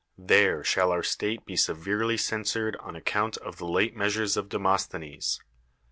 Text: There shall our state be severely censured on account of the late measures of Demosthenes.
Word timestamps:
There 0.17 0.63
shall 0.63 0.91
our 0.91 1.03
state 1.03 1.45
be 1.45 1.55
severely 1.55 2.17
censured 2.17 2.75
on 2.77 2.95
account 2.95 3.37
of 3.37 3.57
the 3.59 3.67
late 3.67 3.95
measures 3.95 4.35
of 4.35 4.49
Demosthenes. 4.49 5.39